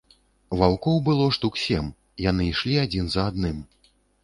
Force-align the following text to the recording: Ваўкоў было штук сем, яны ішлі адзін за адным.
Ваўкоў 0.61 0.97
было 1.09 1.27
штук 1.37 1.59
сем, 1.65 1.91
яны 2.29 2.49
ішлі 2.55 2.75
адзін 2.87 3.05
за 3.15 3.29
адным. 3.31 3.63